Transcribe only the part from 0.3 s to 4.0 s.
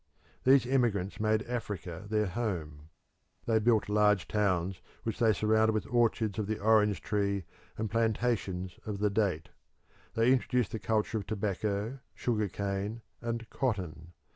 The emigrants made Africa their home; they built